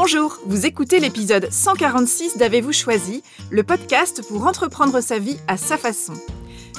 [0.00, 5.76] Bonjour, vous écoutez l'épisode 146 d'Avez-vous choisi, le podcast pour entreprendre sa vie à sa
[5.76, 6.12] façon.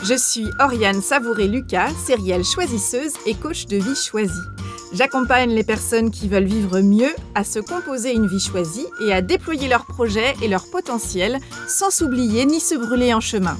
[0.04, 4.32] Je suis Oriane Savouré-Lucas, sérielle choisisseuse et coach de vie choisie.
[4.94, 9.22] J'accompagne les personnes qui veulent vivre mieux à se composer une vie choisie et à
[9.22, 13.58] déployer leurs projets et leur potentiel sans s'oublier ni se brûler en chemin.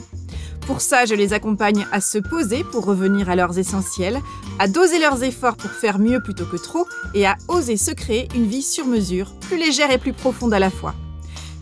[0.70, 4.22] Pour ça, je les accompagne à se poser pour revenir à leurs essentiels,
[4.60, 8.28] à doser leurs efforts pour faire mieux plutôt que trop et à oser se créer
[8.36, 10.94] une vie sur mesure, plus légère et plus profonde à la fois.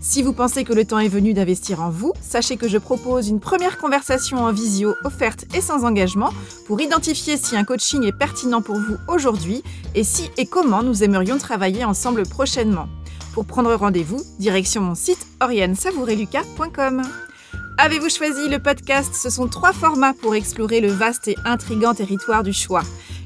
[0.01, 3.29] Si vous pensez que le temps est venu d'investir en vous, sachez que je propose
[3.29, 6.33] une première conversation en visio offerte et sans engagement
[6.65, 9.63] pour identifier si un coaching est pertinent pour vous aujourd'hui
[9.95, 12.89] et si et comment nous aimerions travailler ensemble prochainement.
[13.33, 17.03] Pour prendre rendez-vous, direction mon site oriansavoureluca.com.
[17.79, 19.13] Avez-vous choisi le podcast?
[19.13, 22.81] Ce sont trois formats pour explorer le vaste et intrigant territoire du choix.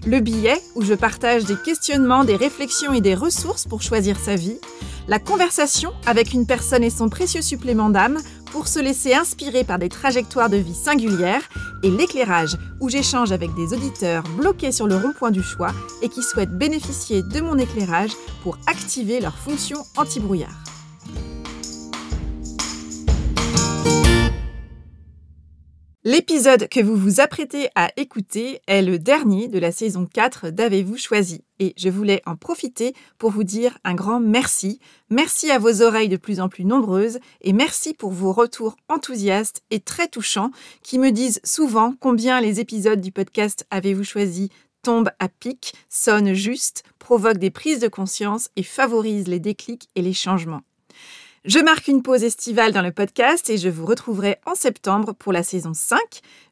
[0.06, 4.36] Le billet, où je partage des questionnements, des réflexions et des ressources pour choisir sa
[4.36, 4.60] vie.
[5.08, 8.20] La conversation avec une personne et son précieux supplément d'âme
[8.52, 11.48] pour se laisser inspirer par des trajectoires de vie singulières.
[11.82, 15.72] Et l'éclairage, où j'échange avec des auditeurs bloqués sur le rond-point du choix
[16.02, 18.12] et qui souhaitent bénéficier de mon éclairage
[18.44, 20.62] pour activer leur fonction anti-brouillard.
[26.04, 30.98] L'épisode que vous vous apprêtez à écouter est le dernier de la saison 4 d'Avez-vous
[30.98, 31.44] choisi?
[31.60, 34.80] Et je voulais en profiter pour vous dire un grand merci.
[35.12, 39.62] Merci à vos oreilles de plus en plus nombreuses et merci pour vos retours enthousiastes
[39.70, 40.50] et très touchants
[40.82, 44.50] qui me disent souvent combien les épisodes du podcast Avez-vous choisi
[44.82, 50.02] tombent à pic, sonnent juste, provoquent des prises de conscience et favorisent les déclics et
[50.02, 50.64] les changements.
[51.44, 55.34] Je marque une pause estivale dans le podcast et je vous retrouverai en septembre pour
[55.34, 56.00] la saison 5.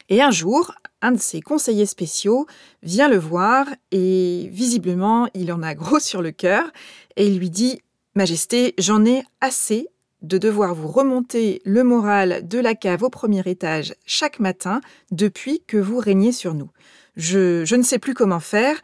[0.10, 2.48] Et un jour, un de ses conseillers spéciaux
[2.82, 6.72] vient le voir et visiblement il en a gros sur le cœur
[7.18, 7.82] et il lui dit
[8.16, 9.88] Majesté, j'en ai assez
[10.22, 14.82] de devoir vous remonter le moral de la cave au premier étage chaque matin
[15.12, 16.70] depuis que vous régnez sur nous.
[17.16, 18.80] Je, je ne sais plus comment faire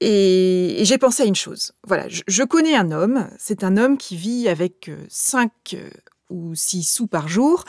[0.00, 1.72] et, j'ai pensé à une chose.
[1.86, 5.90] Voilà, je, je connais un homme, c'est un homme qui vit avec 5 euh, euh,
[6.30, 7.64] ou 6 sous par jour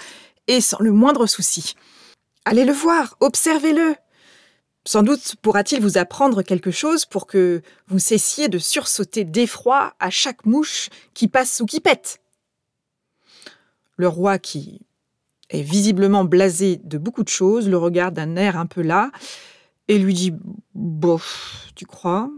[0.47, 1.75] et sans le moindre souci.
[2.45, 3.95] Allez le voir, observez-le.
[4.83, 10.09] Sans doute pourra-t-il vous apprendre quelque chose pour que vous cessiez de sursauter d'effroi à
[10.09, 12.19] chaque mouche qui passe ou qui pète.
[13.95, 14.81] Le roi, qui
[15.51, 19.11] est visiblement blasé de beaucoup de choses, le regarde d'un air un peu là
[19.87, 20.33] et lui dit
[20.73, 22.31] Bof, tu crois?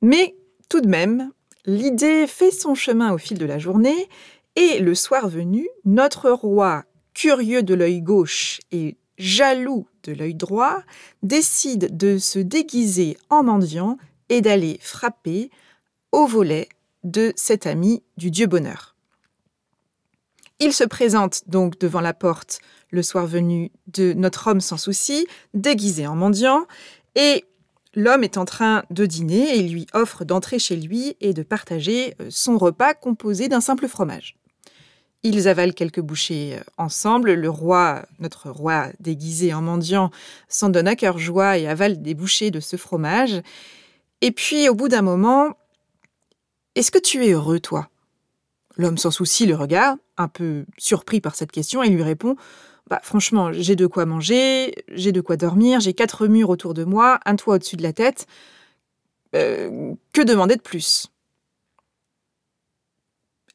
[0.00, 0.34] Mais
[0.70, 1.30] tout de même,
[1.66, 4.08] l'idée fait son chemin au fil de la journée
[4.56, 6.84] et le soir venu, notre roi
[7.18, 10.84] curieux de l'œil gauche et jaloux de l'œil droit,
[11.24, 13.98] décide de se déguiser en mendiant
[14.28, 15.50] et d'aller frapper
[16.12, 16.68] au volet
[17.02, 18.94] de cet ami du dieu bonheur.
[20.60, 22.60] Il se présente donc devant la porte
[22.90, 26.66] le soir venu de notre homme sans souci, déguisé en mendiant,
[27.16, 27.44] et
[27.94, 32.14] l'homme est en train de dîner et lui offre d'entrer chez lui et de partager
[32.20, 34.37] euh, son repas composé d'un simple fromage.
[35.24, 37.32] Ils avalent quelques bouchées euh, ensemble.
[37.34, 40.10] Le roi, notre roi déguisé en mendiant,
[40.48, 43.42] s'en donne à cœur joie et avale des bouchées de ce fromage.
[44.20, 45.54] Et puis, au bout d'un moment,
[46.74, 47.88] Est-ce que tu es heureux, toi?
[48.76, 52.36] L'homme sans souci le regarde, un peu surpris par cette question, et lui répond
[52.88, 56.84] bah, Franchement, j'ai de quoi manger, j'ai de quoi dormir, j'ai quatre murs autour de
[56.84, 58.26] moi, un toit au-dessus de la tête.
[59.34, 61.08] Euh, que demander de plus?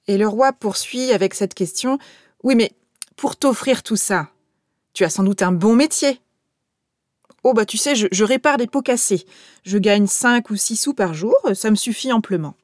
[0.07, 1.97] Et le roi poursuit avec cette question
[2.43, 2.71] Oui, mais
[3.15, 4.29] pour t'offrir tout ça,
[4.93, 6.19] tu as sans doute un bon métier.
[7.43, 9.25] Oh, bah tu sais, je, répare des pots cassés.
[9.63, 12.55] Je gagne cinq ou six sous par jour, ça me suffit amplement.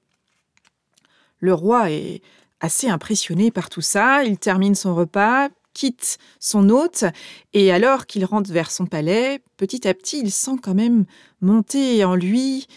[1.39, 2.21] Le roi est
[2.61, 4.23] assez impressionné par tout ça.
[4.23, 7.05] Il termine son repas, quitte son hôte,
[7.53, 11.05] et alors qu'il rentre vers son palais, petit à petit, il sent quand même
[11.41, 12.67] monter en lui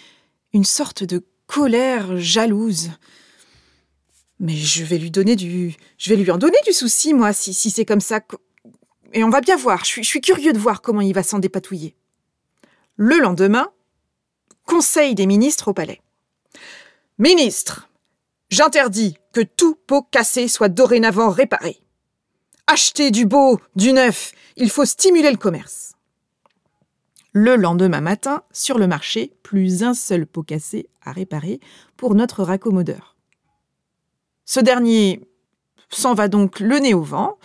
[0.53, 2.91] une sorte de colère jalouse.
[4.43, 5.75] Mais je vais lui donner du.
[5.97, 8.21] Je vais lui en donner du souci, moi, si, c'est comme ça.
[9.15, 9.85] Et on va bien voir.
[9.85, 11.95] Je suis, je suis curieux de voir comment il va s'en dépatouiller.
[12.97, 13.71] Le lendemain,
[14.67, 16.01] Conseil des ministres au palais.
[17.19, 17.89] Ministre,
[18.51, 21.81] j'interdis que tout pot cassé soit dorénavant réparé.
[22.67, 25.95] Achetez du beau, du neuf, il faut stimuler le commerce.
[27.33, 31.61] Le lendemain matin, sur le marché, plus un seul pot cassé à réparer
[31.97, 33.12] pour notre raccommodeur.
[34.53, 35.23] Ce dernier
[35.89, 37.39] s'en va donc le nez au vent.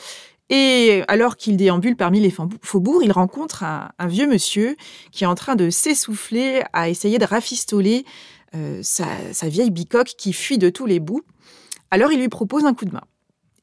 [0.50, 4.76] Et alors qu'il déambule parmi les faubourgs, il rencontre un, vieux monsieur
[5.14, 8.04] qui est en train de s'essouffler à essayer de rafistoler
[8.56, 11.22] euh, sa, sa, vieille bicoque qui fuit de tous les bouts.
[11.92, 13.06] Alors il lui propose un coup de main.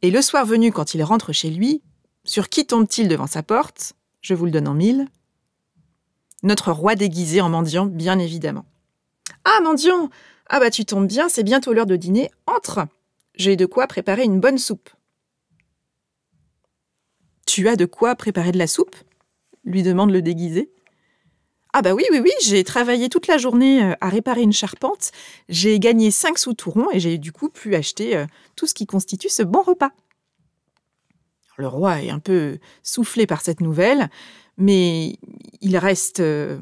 [0.01, 1.83] Et le soir venu, quand il rentre chez lui,
[2.25, 3.93] sur qui tombe-t-il devant sa porte?
[4.23, 5.07] Je vous le donne en mille.
[6.43, 8.65] Notre roi déguisé en mendiant, bien évidemment.
[9.45, 10.09] Ah, mendiant
[10.49, 12.87] Ah bah tu tombes bien, c'est bientôt l'heure de dîner, entre
[13.35, 14.91] j'ai de quoi préparer une bonne soupe.
[17.47, 18.97] Tu as de quoi préparer de la soupe?
[19.65, 20.71] lui demande le déguisé.
[21.73, 25.11] Ah bah oui, oui, oui, j'ai travaillé toute la journée euh, à réparer une charpente,
[25.49, 28.87] j'ai gagné 5 sous tout et j'ai du coup pu acheter euh, tout ce qui
[28.87, 29.91] constitue ce bon repas.
[31.57, 34.09] Le roi est un peu soufflé par cette nouvelle,
[34.57, 35.19] mais
[35.61, 36.61] il reste euh,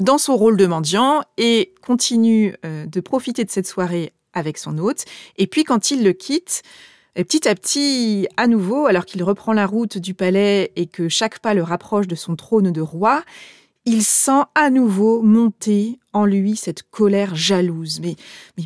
[0.00, 5.04] dans son rôle de mendiant et continue de profiter de cette soirée avec son hôte.
[5.36, 6.62] Et puis quand il le quitte,
[7.14, 11.38] petit à petit, à nouveau, alors qu'il reprend la route du palais et que chaque
[11.38, 13.22] pas le rapproche de son trône de roi,
[13.84, 18.00] il sent à nouveau monter en lui cette colère jalouse.
[18.00, 18.16] Mais,
[18.56, 18.64] mais,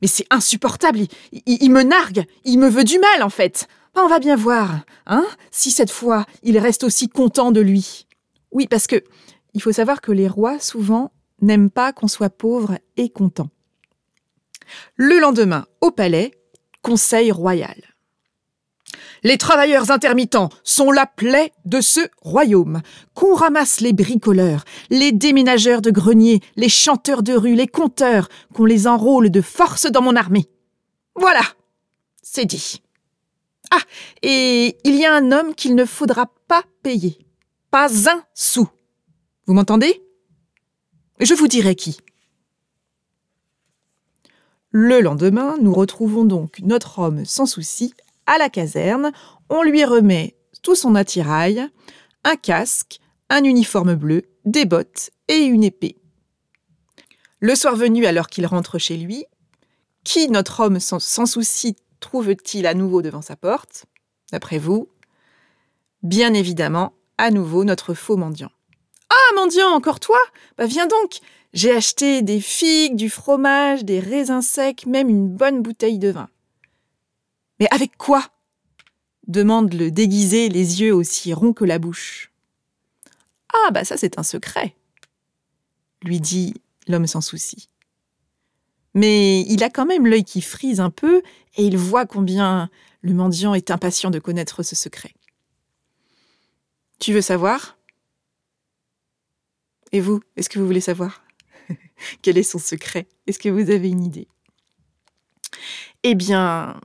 [0.00, 1.00] mais c'est insupportable,
[1.46, 3.66] il, me nargue, il me veut du mal en fait.
[3.96, 8.06] on va bien voir, hein, si cette fois il reste aussi content de lui.
[8.52, 9.02] Oui, parce que
[9.54, 11.12] il faut savoir que les rois, souvent,
[11.42, 13.50] n'aiment pas qu'on soit pauvre et content.
[14.96, 16.32] Le lendemain, au palais,
[16.82, 17.76] conseil royal.
[19.24, 22.82] Les travailleurs intermittents sont la plaie de ce royaume.
[23.14, 28.64] Qu'on ramasse les bricoleurs, les déménageurs de greniers, les chanteurs de rue, les conteurs, qu'on
[28.64, 30.48] les enrôle de force dans mon armée.
[31.14, 31.42] Voilà,
[32.20, 32.82] c'est dit.
[33.70, 33.80] Ah,
[34.22, 37.18] et il y a un homme qu'il ne faudra pas payer.
[37.70, 38.68] Pas un sou.
[39.46, 40.02] Vous m'entendez?
[41.20, 41.96] Je vous dirai qui.
[44.74, 47.92] Le lendemain, nous retrouvons donc notre homme sans souci
[48.24, 49.12] à la caserne.
[49.50, 51.68] On lui remet tout son attirail,
[52.24, 52.98] un casque,
[53.28, 55.98] un uniforme bleu, des bottes et une épée.
[57.38, 59.26] Le soir venu, alors qu'il rentre chez lui,
[60.04, 63.84] qui notre homme sans, souci trouve-t-il à nouveau devant sa porte?
[64.32, 64.88] D'après vous?
[66.02, 68.50] Bien évidemment, à nouveau notre faux mendiant.
[69.10, 70.18] Ah, mendiant, encore toi?
[70.56, 71.18] Bah viens donc
[71.52, 76.28] j'ai acheté des figues, du fromage, des raisins secs, même une bonne bouteille de vin.
[77.60, 78.28] Mais avec quoi?
[79.28, 82.32] demande le déguisé, les yeux aussi ronds que la bouche.
[83.52, 84.74] Ah, bah ça c'est un secret,
[86.02, 86.54] lui dit
[86.88, 87.68] l'homme sans souci.
[88.94, 91.22] Mais il a quand même l'œil qui frise un peu
[91.56, 92.68] et il voit combien
[93.02, 95.14] le mendiant est impatient de connaître ce secret.
[96.98, 97.78] Tu veux savoir?
[99.92, 101.21] Et vous, est-ce que vous voulez savoir?
[102.22, 103.06] Quel est son secret?
[103.26, 104.28] Est-ce que vous avez une idée?
[106.02, 106.80] Eh bien,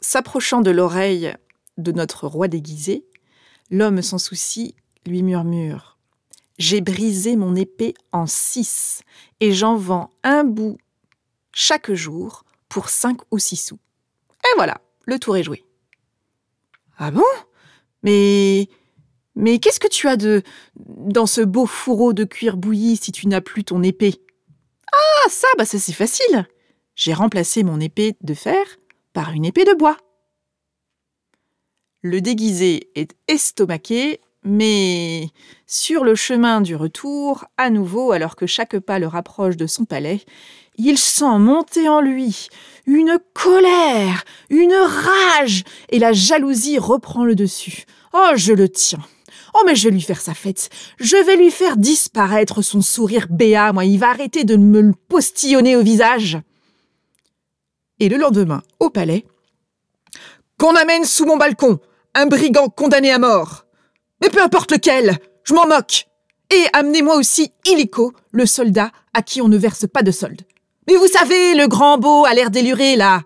[0.00, 1.34] s'approchant de l'oreille
[1.78, 3.04] de notre roi déguisé,
[3.70, 4.74] l'homme sans souci
[5.06, 5.98] lui murmure
[6.58, 9.02] J'ai brisé mon épée en six,
[9.40, 10.78] et j'en vends un bout
[11.52, 13.78] chaque jour pour cinq ou six sous.
[14.44, 15.64] Et voilà, le tour est joué.
[16.96, 17.24] Ah bon?
[18.02, 18.68] Mais.
[19.34, 20.42] Mais qu'est-ce que tu as de.
[20.76, 24.20] dans ce beau fourreau de cuir bouilli si tu n'as plus ton épée?
[24.92, 26.46] Ah, ça, bah ça c'est facile
[26.94, 28.62] J'ai remplacé mon épée de fer
[29.12, 29.96] par une épée de bois.
[32.02, 35.28] Le déguisé est estomaqué, mais
[35.66, 39.84] sur le chemin du retour, à nouveau, alors que chaque pas le rapproche de son
[39.84, 40.20] palais,
[40.76, 42.48] il sent monter en lui
[42.86, 47.84] une colère, une rage, et la jalousie reprend le dessus.
[48.12, 49.04] Oh, je le tiens.
[49.54, 50.70] Oh, mais je vais lui faire sa fête.
[50.98, 53.84] Je vais lui faire disparaître son sourire béat, moi.
[53.84, 56.38] Il va arrêter de me le postillonner au visage.
[58.00, 59.26] Et le lendemain, au palais,
[60.58, 61.80] qu'on amène sous mon balcon
[62.14, 63.64] un brigand condamné à mort.
[64.20, 66.06] Mais peu importe lequel, je m'en moque.
[66.50, 70.42] Et amenez-moi aussi Illico, le soldat à qui on ne verse pas de solde.
[70.88, 73.22] Mais vous savez, le grand beau a l'air déluré, là.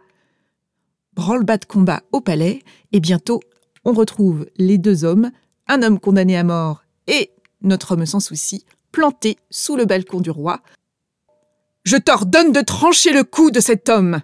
[1.15, 3.41] Branle-bas de combat au palais, et bientôt,
[3.85, 5.31] on retrouve les deux hommes,
[5.69, 7.31] un homme condamné à mort et
[7.63, 10.61] notre homme sans souci, plantés sous le balcon du roi.
[11.85, 14.21] Je t'ordonne de trancher le cou de cet homme,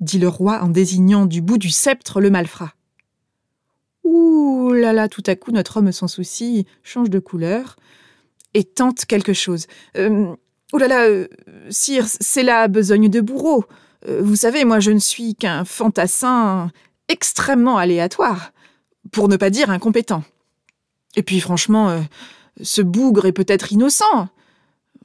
[0.00, 2.72] dit le roi en désignant du bout du sceptre le malfrat.
[4.04, 7.76] Ouh là là, tout à coup, notre homme sans souci change de couleur
[8.54, 9.66] et tente quelque chose.
[9.96, 10.34] Euh,
[10.72, 11.28] oh là là, euh,
[11.70, 13.64] sire, c'est la besogne de bourreau.
[14.08, 16.70] Euh, vous savez, moi, je ne suis qu'un fantassin
[17.08, 18.52] extrêmement aléatoire,
[19.12, 20.24] pour ne pas dire incompétent.
[21.16, 22.04] Et puis, franchement,
[22.62, 24.28] ce bougre est peut-être innocent.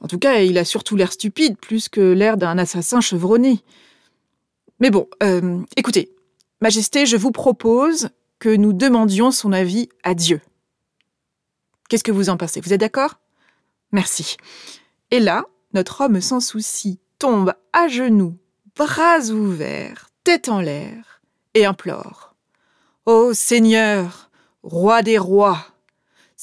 [0.00, 3.64] En tout cas, il a surtout l'air stupide, plus que l'air d'un assassin chevronné.
[4.78, 5.08] Mais bon,
[5.76, 6.14] écoutez,
[6.60, 10.40] Majesté, je vous propose que nous demandions son avis à Dieu.
[11.88, 12.60] Qu'est-ce que vous en pensez?
[12.60, 13.18] Vous êtes d'accord?
[13.90, 14.36] Merci.
[15.10, 18.36] Et là, notre homme sans souci tombe à genoux,
[18.76, 21.20] bras ouverts, tête en l'air,
[21.54, 22.34] et implore.
[23.06, 24.30] Ô Seigneur,
[24.62, 25.66] roi des rois,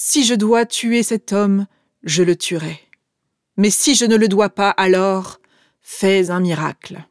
[0.02, 1.68] si je dois tuer cet homme,
[2.04, 2.80] je le tuerai.
[3.58, 5.42] Mais si je ne le dois pas, alors
[5.82, 7.06] fais un miracle.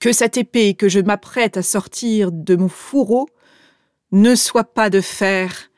[0.00, 3.28] Que cette épée que je m'apprête à sortir de mon fourreau
[4.10, 5.70] ne soit pas de fer,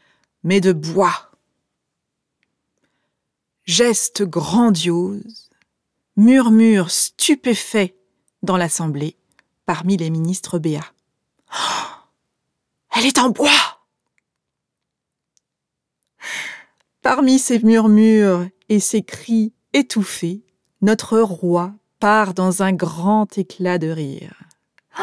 [0.45, 1.31] mais de bois.
[3.65, 5.51] Geste grandiose,
[6.17, 7.99] murmure stupéfait
[8.43, 9.19] dans l'assemblée
[9.67, 10.95] parmi les ministres béats.
[11.53, 11.85] Oh,
[12.97, 13.82] elle est en bois
[17.03, 20.45] Parmi ces murmures et ces cris étouffés,
[20.83, 24.41] notre roi part dans un grand éclat de rire.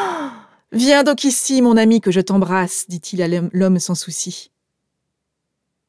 [0.72, 4.50] Viens donc ici, mon ami, que je t'embrasse, dit-il à l'homme sans souci.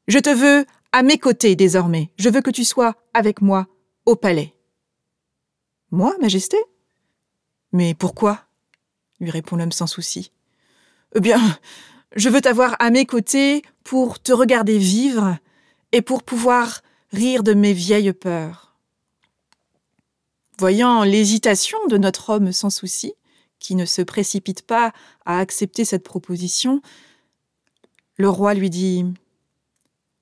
[0.07, 2.11] Je te veux à mes côtés désormais.
[2.17, 3.67] Je veux que tu sois avec moi
[4.05, 4.53] au palais.
[5.91, 6.57] Moi, Majesté?
[7.71, 8.45] Mais pourquoi?
[9.21, 10.31] lui répond l'homme sans souci.
[11.15, 11.39] Eh bien,
[12.15, 15.37] je veux t'avoir à mes côtés pour te regarder vivre
[15.91, 16.81] et pour pouvoir
[17.11, 18.75] rire de mes vieilles peurs.
[20.57, 23.13] Voyant l'hésitation de notre homme sans souci,
[23.59, 24.93] qui ne se précipite pas
[25.25, 26.81] à accepter cette proposition,
[28.17, 29.05] le roi lui dit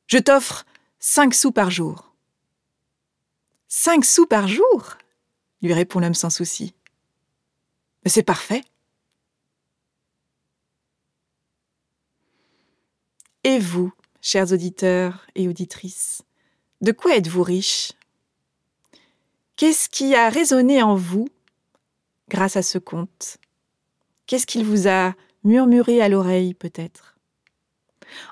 [0.07, 0.65] Je t'offre
[0.99, 2.13] cinq sous par jour.
[3.67, 4.97] Cinq sous par jour
[5.61, 6.73] lui répond l'homme sans souci.
[8.03, 8.63] Mais c'est parfait.
[13.43, 16.23] Et vous, chers auditeurs et auditrices,
[16.81, 17.93] de quoi êtes-vous riche
[19.55, 21.27] Qu'est-ce qui a résonné en vous
[22.29, 23.37] grâce à ce conte?
[24.25, 27.17] Qu'est-ce qu'il vous a murmuré à l'oreille peut-être?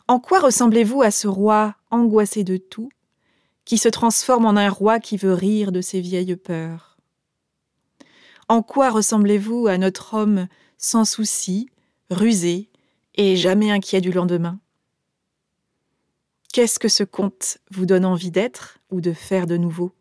[0.08, 2.90] En quoi ressemblez-vous à ce roi angoissé de tout,
[3.66, 6.98] qui se transforme en un roi qui veut rire de ses vieilles peurs?
[8.48, 11.70] En quoi ressemblez-vous à notre homme sans souci,
[12.10, 12.70] rusé
[13.16, 14.60] et jamais inquiet du lendemain?
[16.58, 19.92] Qu'est-ce que ce conte vous donne envie d'être ou de faire de nouveau?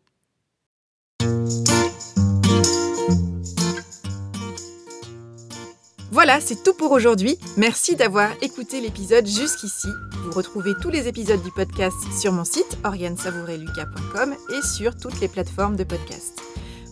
[6.09, 7.37] Voilà, c'est tout pour aujourd'hui.
[7.57, 9.89] Merci d'avoir écouté l'épisode jusqu'ici.
[10.23, 15.27] Vous retrouvez tous les épisodes du podcast sur mon site oriansavoureluca.com et sur toutes les
[15.27, 16.41] plateformes de podcast.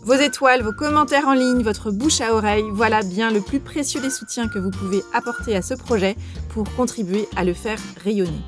[0.03, 3.99] Vos étoiles, vos commentaires en ligne, votre bouche à oreille, voilà bien le plus précieux
[3.99, 6.15] des soutiens que vous pouvez apporter à ce projet
[6.49, 8.43] pour contribuer à le faire rayonner.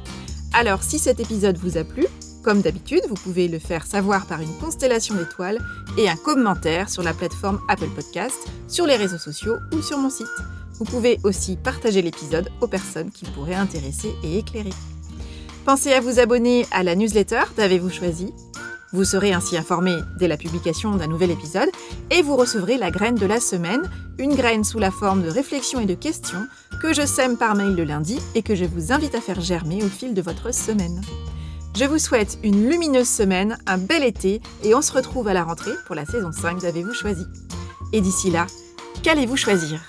[0.54, 2.06] Alors, si cet épisode vous a plu,
[2.44, 5.60] comme d'habitude, vous pouvez le faire savoir par une constellation d'étoiles
[5.98, 8.38] et un commentaire sur la plateforme Apple Podcast,
[8.68, 10.27] sur les réseaux sociaux ou sur mon site.
[10.75, 14.74] Vous pouvez aussi partager l'épisode aux personnes qui pourraient intéresser et éclairer.
[15.66, 18.32] Pensez à vous abonner à la newsletter d'Avez-vous choisi?
[18.94, 21.70] Vous serez ainsi informé dès la publication d'un nouvel épisode
[22.10, 25.82] et vous recevrez la graine de la semaine, une graine sous la forme de réflexions
[25.82, 26.48] et de questions
[26.82, 29.84] que je sème par mail le lundi et que je vous invite à faire germer
[29.84, 31.01] au fil de votre semaine.
[31.77, 35.44] Je vous souhaite une lumineuse semaine, un bel été et on se retrouve à la
[35.44, 37.25] rentrée pour la saison 5 d'Avez-vous choisi?
[37.94, 38.48] Et d'ici là,
[39.03, 39.82] qu'allez-vous choisir?